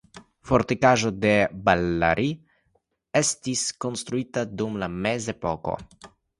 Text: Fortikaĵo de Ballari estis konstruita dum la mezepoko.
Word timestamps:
Fortikaĵo 0.51 1.11
de 1.25 1.33
Ballari 1.67 2.31
estis 3.21 3.63
konstruita 3.87 4.47
dum 4.59 4.83
la 4.87 4.91
mezepoko. 5.07 5.81